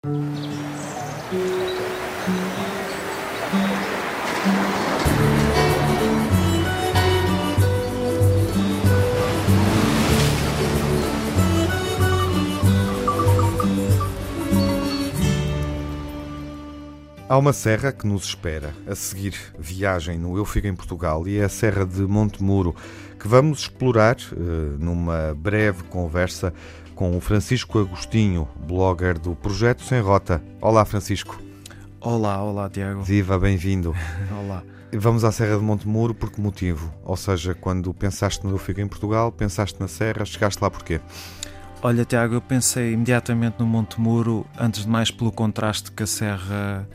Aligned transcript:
Há 0.00 0.06
uma 17.36 17.52
serra 17.52 17.90
que 17.90 18.06
nos 18.06 18.24
espera. 18.24 18.72
A 18.86 18.94
seguir 18.94 19.34
viagem 19.58 20.16
no 20.16 20.36
Eu 20.36 20.44
Fico 20.44 20.68
em 20.68 20.76
Portugal 20.76 21.26
e 21.26 21.38
é 21.38 21.44
a 21.44 21.48
Serra 21.48 21.84
de 21.84 22.02
Montemuro 22.02 22.72
que 23.18 23.26
vamos 23.26 23.62
explorar 23.62 24.16
uh, 24.32 24.36
numa 24.78 25.34
breve 25.34 25.82
conversa 25.82 26.54
com 26.98 27.16
o 27.16 27.20
Francisco 27.20 27.78
Agostinho, 27.78 28.48
blogger 28.66 29.20
do 29.20 29.32
Projeto 29.36 29.84
Sem 29.84 30.00
Rota. 30.00 30.42
Olá, 30.60 30.84
Francisco. 30.84 31.40
Olá, 32.00 32.42
olá, 32.42 32.68
Tiago. 32.68 33.02
Viva, 33.02 33.38
bem-vindo. 33.38 33.94
olá. 34.36 34.64
Vamos 34.92 35.22
à 35.22 35.30
Serra 35.30 35.56
de 35.56 35.62
Montemuro 35.62 36.12
por 36.12 36.32
que 36.32 36.40
motivo? 36.40 36.92
Ou 37.04 37.16
seja, 37.16 37.54
quando 37.54 37.94
pensaste 37.94 38.44
no 38.44 38.50
Eu 38.50 38.58
Fico 38.58 38.80
em 38.80 38.88
Portugal, 38.88 39.30
pensaste 39.30 39.78
na 39.78 39.86
Serra, 39.86 40.24
chegaste 40.24 40.60
lá 40.60 40.68
porquê? 40.68 41.00
Olha, 41.82 42.04
Tiago, 42.04 42.34
eu 42.34 42.40
pensei 42.40 42.94
imediatamente 42.94 43.60
no 43.60 43.66
Montemuro, 43.66 44.44
antes 44.58 44.82
de 44.82 44.88
mais 44.88 45.08
pelo 45.08 45.30
contraste 45.30 45.92
que 45.92 46.02
a 46.02 46.06
Serra 46.06 46.88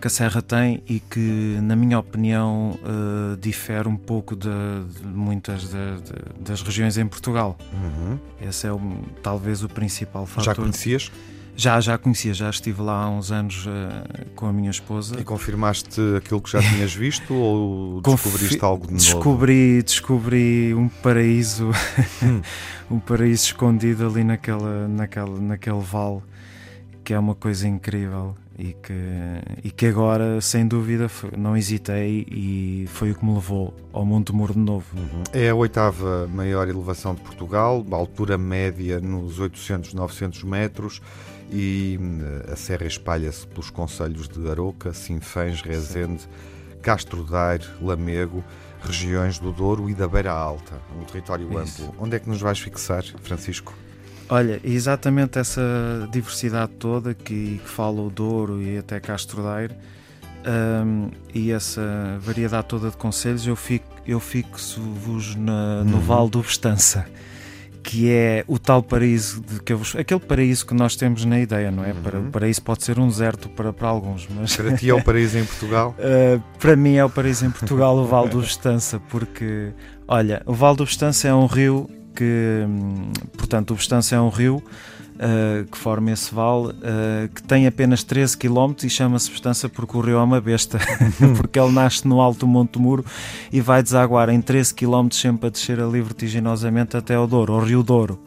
que 0.00 0.06
a 0.06 0.10
Serra 0.10 0.40
tem 0.40 0.82
e 0.88 0.98
que, 0.98 1.58
na 1.62 1.76
minha 1.76 1.98
opinião, 1.98 2.78
uh, 2.82 3.36
difere 3.36 3.86
um 3.86 3.96
pouco 3.96 4.34
de, 4.34 4.48
de 4.48 5.06
muitas 5.06 5.62
de, 5.62 6.00
de, 6.00 6.40
das 6.40 6.62
regiões 6.62 6.96
em 6.96 7.06
Portugal. 7.06 7.56
Uhum. 7.72 8.18
Esse 8.40 8.66
é 8.66 8.72
o, 8.72 8.80
talvez 9.22 9.62
o 9.62 9.68
principal 9.68 10.24
fator. 10.26 10.44
Já 10.44 10.54
conhecias? 10.54 11.12
Já, 11.54 11.78
já 11.78 11.98
conhecia, 11.98 12.32
já 12.32 12.48
estive 12.48 12.80
lá 12.80 13.04
há 13.04 13.10
uns 13.10 13.30
anos 13.30 13.66
uh, 13.66 13.70
com 14.34 14.46
a 14.46 14.52
minha 14.52 14.70
esposa. 14.70 15.20
E 15.20 15.24
confirmaste 15.24 16.00
aquilo 16.16 16.40
que 16.40 16.50
já 16.50 16.62
tinhas 16.62 16.94
visto 16.94 17.34
ou 17.34 18.00
descobriste 18.02 18.56
Confi 18.56 18.64
algo 18.64 18.86
de 18.86 18.92
novo? 18.94 19.04
Descobri, 19.04 19.82
descobri 19.82 20.74
um 20.74 20.88
paraíso, 20.88 21.70
hum. 22.22 22.40
um 22.90 22.98
paraíso 22.98 23.44
escondido 23.44 24.06
ali 24.06 24.24
naquela, 24.24 24.88
naquela, 24.88 25.38
naquele 25.38 25.80
vale, 25.80 26.22
que 27.04 27.12
é 27.12 27.18
uma 27.18 27.34
coisa 27.34 27.68
incrível 27.68 28.34
e 28.60 28.74
que, 28.74 28.92
e 29.64 29.70
que 29.70 29.86
agora, 29.86 30.38
sem 30.42 30.66
dúvida, 30.66 31.10
não 31.36 31.56
hesitei 31.56 32.26
e 32.30 32.86
foi 32.88 33.10
o 33.10 33.14
que 33.14 33.24
me 33.24 33.32
levou 33.32 33.74
ao 33.90 34.04
Monte 34.04 34.32
Muro 34.34 34.52
de 34.52 34.58
novo. 34.58 34.86
É 35.32 35.48
a 35.48 35.54
oitava 35.54 36.28
maior 36.28 36.68
elevação 36.68 37.14
de 37.14 37.22
Portugal, 37.22 37.84
altura 37.90 38.36
média 38.36 39.00
nos 39.00 39.38
800, 39.38 39.94
900 39.94 40.42
metros 40.44 41.00
e 41.50 41.98
eh, 42.46 42.52
a 42.52 42.56
serra 42.56 42.86
espalha-se 42.86 43.46
pelos 43.46 43.70
conselhos 43.70 44.28
de 44.28 44.48
Aroca, 44.48 44.92
Sinfãs, 44.92 45.62
Rezende, 45.62 46.28
Castro 46.82 47.24
Daire, 47.24 47.64
Lamego, 47.80 48.44
regiões 48.82 49.38
do 49.38 49.52
Douro 49.52 49.88
e 49.88 49.94
da 49.94 50.06
Beira 50.06 50.32
Alta, 50.32 50.80
um 51.00 51.04
território 51.04 51.48
Isso. 51.62 51.84
amplo. 51.84 51.94
Onde 51.98 52.16
é 52.16 52.18
que 52.18 52.28
nos 52.28 52.40
vais 52.40 52.58
fixar, 52.58 53.04
Francisco? 53.22 53.74
Olha, 54.30 54.60
exatamente 54.62 55.38
essa 55.38 56.08
diversidade 56.12 56.70
toda 56.78 57.12
que, 57.12 57.60
que 57.62 57.68
fala 57.68 58.00
o 58.00 58.08
Douro 58.08 58.62
e 58.62 58.78
até 58.78 59.00
Castro 59.00 59.42
Daire 59.42 59.74
um, 60.46 61.10
e 61.34 61.50
essa 61.50 62.18
variedade 62.20 62.68
toda 62.68 62.90
de 62.90 62.96
conselhos, 62.96 63.46
eu, 63.46 63.56
fico, 63.56 63.86
eu 64.06 64.20
fixo-vos 64.20 65.34
no 65.34 65.52
uhum. 65.82 66.00
Vale 66.00 66.30
do 66.30 66.40
Bestança, 66.40 67.06
que 67.82 68.10
é 68.10 68.44
o 68.46 68.58
tal 68.58 68.82
paraíso 68.82 69.42
de 69.42 69.60
que 69.60 69.74
vos, 69.74 69.94
aquele 69.96 70.20
paraíso 70.20 70.64
que 70.64 70.74
nós 70.74 70.96
temos 70.96 71.24
na 71.24 71.40
ideia, 71.40 71.70
não 71.70 71.84
é? 71.84 71.92
Uhum. 71.92 72.02
Para, 72.02 72.18
o 72.20 72.30
paraíso 72.30 72.62
pode 72.62 72.84
ser 72.84 72.98
um 72.98 73.08
deserto 73.08 73.48
para, 73.50 73.72
para 73.72 73.88
alguns, 73.88 74.28
mas 74.28 74.56
para 74.56 74.76
ti 74.76 74.88
é 74.88 74.94
o 74.94 75.02
paraíso 75.02 75.38
em 75.38 75.44
Portugal? 75.44 75.94
uh, 75.98 76.40
para 76.58 76.76
mim 76.76 76.94
é 76.94 77.04
o 77.04 77.10
paraíso 77.10 77.44
em 77.44 77.50
Portugal, 77.50 77.96
o 77.96 78.06
Vale 78.06 78.28
do 78.28 78.40
Bestança, 78.40 79.00
porque 79.08 79.72
olha, 80.06 80.42
o 80.46 80.54
Vale 80.54 80.76
do 80.76 80.84
Bestança 80.84 81.28
é 81.28 81.34
um 81.34 81.46
rio 81.46 81.90
que, 82.14 82.64
hum, 82.66 83.12
portanto, 83.36 83.72
o 83.72 83.74
Bestância 83.74 84.16
é 84.16 84.20
um 84.20 84.28
rio 84.28 84.62
uh, 85.20 85.64
que 85.70 85.76
forma 85.76 86.10
esse 86.10 86.34
vale 86.34 86.68
uh, 86.68 87.28
que 87.34 87.42
tem 87.42 87.66
apenas 87.66 88.02
13 88.02 88.36
km 88.36 88.74
e 88.82 88.90
chama-se 88.90 89.30
Bestância 89.30 89.68
porque 89.68 89.96
o 89.96 90.00
rio 90.00 90.18
é 90.18 90.22
uma 90.22 90.40
besta, 90.40 90.78
porque 91.36 91.58
ele 91.58 91.72
nasce 91.72 92.06
no 92.08 92.20
alto 92.20 92.46
Monte 92.46 92.78
Muro 92.78 93.04
e 93.52 93.60
vai 93.60 93.82
desaguar 93.82 94.30
em 94.30 94.40
13 94.40 94.74
km 94.74 95.08
sempre 95.12 95.48
a 95.48 95.50
descer 95.50 95.80
ali 95.80 96.00
vertiginosamente 96.00 96.96
até 96.96 97.14
ao 97.14 97.26
Douro, 97.26 97.52
ao 97.52 97.60
Rio 97.60 97.82
Douro. 97.82 98.18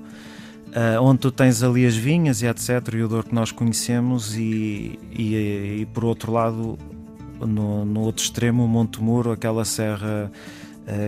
Uh, 0.70 1.00
onde 1.04 1.20
tu 1.20 1.32
tens 1.32 1.62
ali 1.62 1.86
as 1.86 1.96
vinhas 1.96 2.42
e 2.42 2.48
etc, 2.48 2.82
e 2.96 3.04
o 3.04 3.08
Douro 3.08 3.28
que 3.28 3.36
nós 3.36 3.52
conhecemos 3.52 4.36
e, 4.36 4.98
e, 5.12 5.82
e 5.82 5.88
por 5.94 6.04
outro 6.04 6.32
lado 6.32 6.80
no, 7.40 7.86
no 7.86 8.00
outro 8.02 8.24
extremo 8.24 8.66
o 8.66 8.68
Monte 8.68 9.02
Muro, 9.02 9.32
aquela 9.32 9.66
serra 9.66 10.32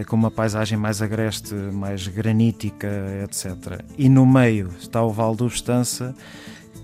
com 0.07 0.15
uma 0.15 0.31
paisagem 0.31 0.77
mais 0.77 1.01
agreste, 1.01 1.53
mais 1.53 2.07
granítica, 2.07 2.87
etc. 3.23 3.81
E 3.97 4.07
no 4.09 4.25
meio 4.25 4.69
está 4.79 5.03
o 5.03 5.11
Vale 5.11 5.35
do 5.35 5.47
Estança, 5.47 6.15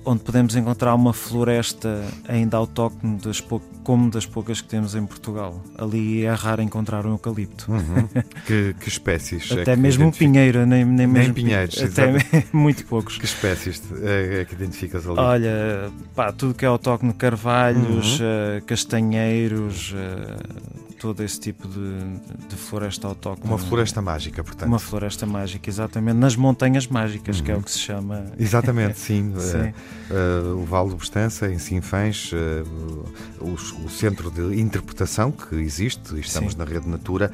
onde 0.03 0.23
podemos 0.23 0.55
encontrar 0.55 0.95
uma 0.95 1.13
floresta 1.13 2.03
ainda 2.27 2.57
autóctone, 2.57 3.17
das 3.17 3.39
como 3.83 4.09
das 4.11 4.25
poucas 4.25 4.61
que 4.61 4.67
temos 4.67 4.95
em 4.95 5.05
Portugal. 5.05 5.61
Ali 5.77 6.23
é 6.23 6.33
raro 6.33 6.61
encontrar 6.61 7.05
um 7.05 7.11
eucalipto. 7.11 7.71
Uhum. 7.71 8.07
que, 8.45 8.75
que, 8.79 8.89
espécies? 8.89 9.51
É 9.51 9.61
até 9.61 9.73
é 9.73 9.75
mesmo 9.75 10.07
um 10.07 10.11
pinheiro, 10.11 10.65
nem, 10.65 10.85
nem, 10.85 11.07
nem 11.07 11.33
pinheiros. 11.33 11.81
Até 11.81 12.13
muito 12.53 12.85
poucos. 12.85 13.17
Que 13.17 13.25
espécies 13.25 13.81
é, 14.01 14.41
é, 14.41 14.45
que 14.45 14.53
identificas 14.53 15.07
ali? 15.07 15.19
Olha, 15.19 15.91
pá, 16.15 16.31
tudo 16.31 16.53
que 16.53 16.65
é 16.65 16.67
autóctone, 16.67 17.13
carvalhos, 17.13 18.19
uhum. 18.19 18.25
uh, 18.57 18.65
castanheiros. 18.65 19.93
Uh, 19.93 20.70
todo 21.01 21.23
esse 21.23 21.39
tipo 21.39 21.67
de, 21.67 22.47
de 22.47 22.55
floresta 22.55 23.07
autóctone. 23.07 23.51
Uma 23.51 23.57
floresta 23.57 24.03
mágica, 24.03 24.43
portanto. 24.43 24.67
Uma 24.69 24.77
floresta 24.77 25.25
mágica, 25.25 25.67
exatamente. 25.67 26.15
Nas 26.15 26.35
montanhas 26.35 26.85
mágicas, 26.85 27.39
uhum. 27.39 27.43
que 27.43 27.51
é 27.51 27.53
o 27.55 27.57
uhum. 27.57 27.63
que 27.63 27.71
se 27.71 27.79
chama. 27.79 28.25
Exatamente, 28.37 28.99
sim. 29.01 29.33
sim. 29.39 29.57
Uh, 29.57 30.53
uh, 30.53 30.61
o 30.61 30.63
Vale 30.63 30.91
do 30.91 30.97
Bestança, 30.97 31.51
em 31.51 31.57
Sinfãs, 31.57 32.31
uh, 32.33 33.05
o, 33.41 33.53
o, 33.85 33.89
centro 33.89 34.29
de 34.29 34.61
interpretação 34.61 35.31
que 35.31 35.55
existe, 35.55 36.13
e 36.13 36.19
estamos 36.19 36.53
sim. 36.53 36.59
na 36.59 36.65
Rede 36.65 36.87
Natura, 36.87 37.31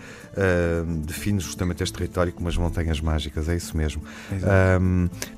define 1.06 1.40
justamente 1.40 1.84
este 1.84 1.98
território 1.98 2.32
como 2.32 2.48
as 2.48 2.56
montanhas 2.56 3.02
mágicas, 3.02 3.50
é 3.50 3.56
isso 3.56 3.76
mesmo. 3.76 4.02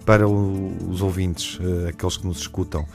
para 0.06 0.28
o, 0.28 0.90
os 0.90 1.02
ouvintes, 1.02 1.58
aqueles 1.88 2.18
que 2.18 2.28
nos 2.28 2.40
escutam, 2.40 2.86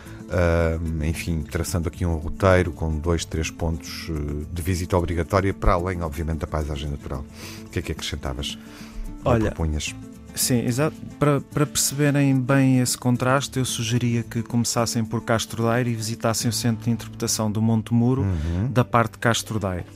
enfim, 1.02 1.42
traçando 1.42 1.88
aqui 1.88 2.04
um 2.04 2.16
roteiro 2.16 2.72
com 2.72 2.98
dois, 2.98 3.24
três 3.24 3.50
pontos 3.50 4.10
de 4.52 4.62
visita 4.62 4.96
obrigatória, 4.96 5.23
para 5.58 5.72
além, 5.72 6.02
obviamente, 6.02 6.38
da 6.38 6.46
paisagem 6.46 6.90
natural. 6.90 7.24
O 7.66 7.70
que 7.70 7.78
é 7.78 7.82
que 7.82 7.92
acrescentavas? 7.92 8.58
Olha, 9.24 9.46
propunhas? 9.46 9.94
Sim, 10.34 10.64
exato. 10.66 10.96
Para, 11.18 11.40
para 11.40 11.64
perceberem 11.64 12.38
bem 12.38 12.80
esse 12.80 12.98
contraste, 12.98 13.58
eu 13.58 13.64
sugeria 13.64 14.22
que 14.22 14.42
começassem 14.42 15.04
por 15.04 15.22
Castro 15.22 15.62
Daire 15.64 15.90
e 15.90 15.94
visitassem 15.94 16.48
o 16.48 16.52
centro 16.52 16.84
de 16.84 16.90
interpretação 16.90 17.50
do 17.50 17.62
Monte 17.62 17.94
Muro, 17.94 18.22
uhum. 18.22 18.70
da 18.70 18.84
parte 18.84 19.12
de 19.12 19.18
Castro 19.18 19.60
Daire. 19.60 19.86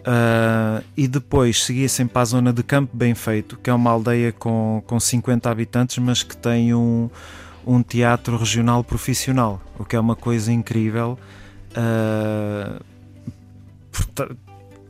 Uh, 0.00 0.84
e 0.96 1.08
depois 1.08 1.64
seguissem 1.64 2.06
para 2.06 2.22
a 2.22 2.24
zona 2.26 2.52
de 2.52 2.62
Campo 2.62 2.94
Bem 2.94 3.14
Feito, 3.14 3.56
que 3.56 3.70
é 3.70 3.72
uma 3.72 3.90
aldeia 3.90 4.32
com, 4.32 4.82
com 4.86 5.00
50 5.00 5.48
habitantes, 5.48 5.96
mas 5.98 6.22
que 6.22 6.36
tem 6.36 6.74
um, 6.74 7.08
um 7.66 7.82
teatro 7.82 8.36
regional 8.36 8.84
profissional, 8.84 9.62
o 9.78 9.84
que 9.84 9.96
é 9.96 10.00
uma 10.00 10.16
coisa 10.16 10.52
incrível. 10.52 11.18
Uh, 11.70 12.84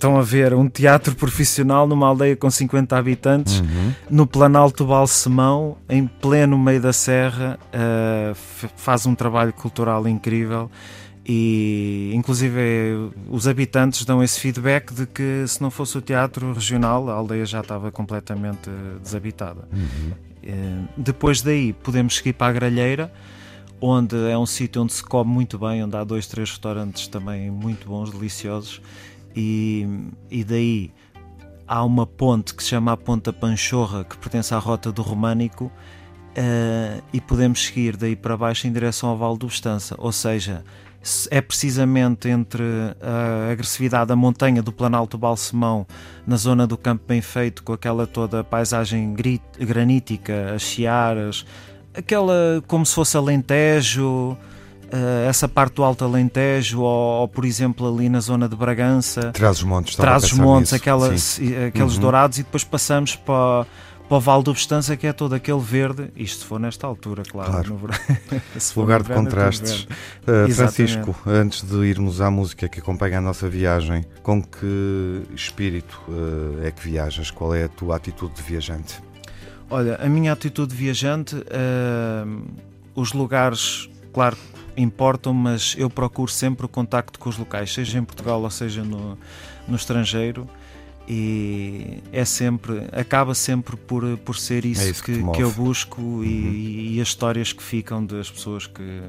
estão 0.04 0.19
a 0.19 0.22
ver 0.22 0.53
um 0.53 0.69
teatro 0.69 1.15
profissional 1.15 1.88
numa 1.88 2.06
aldeia 2.06 2.37
com 2.37 2.50
50 2.50 2.94
habitantes, 2.94 3.60
uhum. 3.60 3.92
no 4.10 4.26
Planalto 4.26 4.84
Balsemão, 4.84 5.78
em 5.88 6.06
pleno 6.06 6.59
meio 6.59 6.81
da 6.81 6.92
serra, 6.92 7.59
uh, 7.72 8.69
faz 8.76 9.06
um 9.06 9.15
trabalho 9.15 9.53
cultural 9.54 10.06
incrível 10.06 10.70
e 11.26 12.12
inclusive 12.15 13.10
os 13.30 13.48
habitantes 13.48 14.04
dão 14.04 14.22
esse 14.22 14.39
feedback 14.39 14.92
de 14.92 15.06
que 15.06 15.42
se 15.48 15.62
não 15.62 15.71
fosse 15.71 15.97
o 15.97 16.03
teatro 16.03 16.53
regional 16.53 17.09
a 17.09 17.15
aldeia 17.15 17.47
já 17.47 17.62
estava 17.62 17.91
completamente 17.91 18.68
desabitada. 19.03 19.66
Uhum. 19.72 20.12
Eh, 20.42 20.83
depois 20.98 21.41
daí 21.41 21.72
podemos 21.72 22.16
seguir 22.16 22.34
para 22.34 22.48
a 22.48 22.53
Gralheira, 22.53 23.10
onde 23.80 24.16
é 24.30 24.36
um 24.36 24.45
sítio 24.45 24.83
onde 24.83 24.92
se 24.92 25.03
come 25.03 25.30
muito 25.30 25.59
bem, 25.59 25.83
onde 25.83 25.97
há 25.97 26.04
dois, 26.04 26.27
três 26.27 26.50
restaurantes 26.50 27.09
também 27.09 27.50
muito 27.50 27.89
bons, 27.89 28.10
deliciosos, 28.10 28.83
e, 29.34 29.86
e 30.31 30.45
daí 30.45 30.92
há 31.66 31.84
uma 31.84 32.07
ponte 32.07 32.54
que 32.54 32.63
se 32.63 32.71
chama 32.71 32.92
a 32.92 32.97
Ponta 32.97 33.33
Panchorra, 33.33 34.04
que 34.04 34.16
pertence 34.19 34.54
à 34.54 34.59
rota 34.59 34.92
do 34.92 35.03
Românico, 35.03 35.66
uh, 35.66 37.03
e 37.13 37.21
podemos 37.21 37.65
seguir 37.65 37.97
daí 37.97 38.15
para 38.15 38.36
baixo 38.36 38.66
em 38.66 38.72
direção 38.72 39.09
ao 39.09 39.16
Vale 39.16 39.39
do 39.39 39.47
Estança, 39.47 39.95
ou 39.98 40.13
seja, 40.13 40.65
é 41.31 41.41
precisamente 41.41 42.28
entre 42.28 42.65
a 43.01 43.53
agressividade 43.53 44.09
da 44.09 44.16
montanha 44.16 44.63
do 44.63 44.72
Planalto 44.72 45.19
Balsemão 45.19 45.86
na 46.27 46.36
zona 46.36 46.66
do 46.66 46.78
Campo 46.78 47.04
Bem 47.07 47.21
Feito, 47.21 47.63
com 47.63 47.72
aquela 47.72 48.07
toda 48.07 48.42
paisagem 48.42 49.15
granítica, 49.59 50.54
as 50.54 50.63
chiaras, 50.63 51.45
aquela 51.92 52.63
como 52.66 52.86
se 52.86 52.95
fosse 52.95 53.16
Alentejo, 53.16 54.36
essa 55.29 55.49
parte 55.49 55.75
do 55.75 55.85
Alto 55.85 56.05
Alentejo, 56.05 56.81
ou, 56.81 57.21
ou, 57.23 57.29
por 57.29 57.45
exemplo 57.45 57.93
ali 57.93 58.09
na 58.09 58.21
zona 58.21 58.49
de 58.49 58.57
Bragança, 58.57 59.33
traz 59.33 59.59
os 59.59 59.65
montes, 59.65 59.97
traz 59.97 60.25
os 60.25 60.33
montes, 60.33 60.73
aquelas, 60.73 61.41
aqueles 61.69 61.95
uhum. 61.95 62.01
dourados, 62.01 62.39
e 62.39 62.43
depois 62.43 62.65
passamos 62.65 63.17
para 63.17 63.67
para 64.09 64.19
o 64.19 64.21
Vale 64.21 64.43
do 64.43 64.53
Bestança, 64.53 64.97
que 64.97 65.07
é 65.07 65.13
todo 65.13 65.35
aquele 65.35 65.61
verde, 65.61 66.11
isto 66.15 66.41
se 66.41 66.45
for 66.45 66.61
nesta 66.61 66.87
altura, 66.87 67.23
claro. 67.23 67.53
claro. 67.53 67.91
Lugar 68.77 69.03
de 69.03 69.13
contrastes. 69.13 69.87
Uh, 70.23 70.53
Francisco, 70.53 71.17
antes 71.27 71.63
de 71.63 71.77
irmos 71.85 72.21
à 72.21 72.31
música 72.31 72.69
que 72.69 72.81
acompanha 72.81 73.19
a 73.19 73.21
nossa 73.21 73.49
viagem, 73.49 74.05
com 74.23 74.43
que 74.43 75.23
espírito 75.35 76.01
uh, 76.09 76.65
é 76.65 76.71
que 76.71 76.83
viajas? 76.83 77.31
Qual 77.31 77.55
é 77.55 77.65
a 77.65 77.69
tua 77.69 77.97
atitude 77.97 78.35
de 78.35 78.43
viajante? 78.43 79.01
Olha, 79.71 79.97
a 79.97 80.09
minha 80.09 80.33
atitude 80.33 80.75
de 80.75 80.77
viajante, 80.77 81.35
uh, 81.37 82.45
os 82.95 83.13
lugares, 83.15 83.89
claro, 84.13 84.37
importam, 84.76 85.32
mas 85.32 85.74
eu 85.78 85.88
procuro 85.88 86.30
sempre 86.30 86.66
o 86.66 86.68
contacto 86.68 87.18
com 87.18 87.28
os 87.28 87.36
locais, 87.36 87.72
seja 87.72 87.98
em 87.98 88.04
Portugal 88.04 88.42
ou 88.42 88.50
seja 88.50 88.82
no, 88.82 89.18
no 89.68 89.76
estrangeiro 89.76 90.48
e 91.06 92.03
é 92.12 92.24
sempre 92.24 92.86
acaba 92.92 93.34
sempre 93.34 93.76
por, 93.76 94.16
por 94.18 94.36
ser 94.36 94.65
isso, 94.65 94.82
é 94.82 94.91
isso 94.91 95.04
que, 95.04 95.22
que, 95.22 95.30
que, 95.32 95.42
eu 95.42 95.50
busco 95.50 96.00
uhum. 96.00 96.24
e, 96.24 96.97
e, 96.97 97.00
as 97.00 97.09
histórias 97.09 97.53
que 97.53 97.62
ficam 97.62 98.04
das 98.04 98.30
pessoas 98.30 98.66
que 98.66 99.03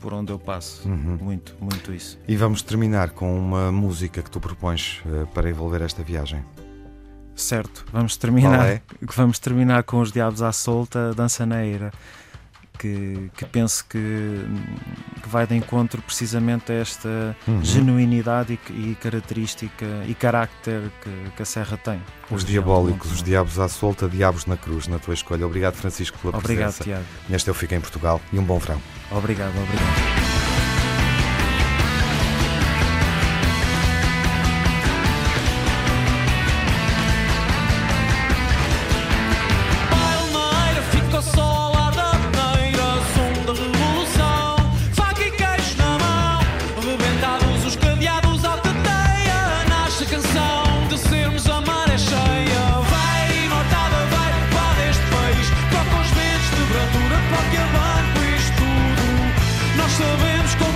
por 0.00 0.14
onde 0.14 0.32
eu 0.32 0.38
passo 0.38 0.88
uhum. 0.88 1.18
muito 1.20 1.54
muito 1.60 1.92
isso 1.92 2.18
e 2.26 2.36
vamos 2.36 2.62
terminar 2.62 3.10
com 3.10 3.38
uma 3.38 3.70
música 3.70 4.22
que 4.22 4.30
tu 4.30 4.40
propões 4.40 5.02
uh, 5.04 5.26
para 5.28 5.50
envolver 5.50 5.82
esta 5.82 6.02
viagem 6.02 6.42
certo 7.34 7.84
vamos 7.92 8.16
terminar 8.16 8.66
é? 8.66 8.82
vamos 9.14 9.38
terminar 9.38 9.82
com 9.82 10.00
os 10.00 10.10
diabos 10.10 10.40
à 10.40 10.52
solta 10.52 11.12
dança 11.12 11.44
na 11.44 11.66
eira 11.66 11.92
que, 12.78 13.30
que 13.36 13.44
penso 13.44 13.84
que, 13.88 13.98
que, 15.22 15.28
vai 15.28 15.46
de 15.46 15.54
encontro 15.54 16.00
precisamente 16.02 16.72
a 16.72 16.76
esta 16.76 17.36
uhum. 17.46 17.62
genuinidade 17.64 18.58
e, 18.70 18.72
e, 18.72 18.94
característica 18.94 19.86
e 20.06 20.14
carácter 20.14 20.90
que, 21.02 21.30
que, 21.36 21.42
a 21.42 21.44
Serra 21.44 21.76
tem. 21.76 22.00
Os 22.30 22.44
diabólicos, 22.44 23.12
os 23.12 23.22
diabos 23.22 23.58
à 23.58 23.68
solta, 23.68 24.08
diabos 24.08 24.46
na 24.46 24.56
cruz, 24.56 24.86
na 24.86 24.98
tua 24.98 25.14
escolha. 25.14 25.46
Obrigado, 25.46 25.74
Francisco, 25.74 26.18
pela 26.18 26.36
obrigado, 26.36 26.74
presença. 26.74 26.84
Tiago. 26.84 27.04
Neste 27.28 27.48
Eu 27.48 27.54
Fico 27.54 27.74
em 27.74 27.80
Portugal 27.80 28.20
e 28.32 28.38
um 28.38 28.44
bom 28.44 28.58
verão. 28.58 28.80
Obrigado, 29.10 29.54
obrigado. 29.56 30.25
Sabemos 59.96 60.54
com 60.56 60.72